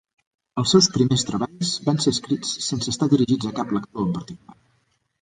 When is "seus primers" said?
0.75-1.25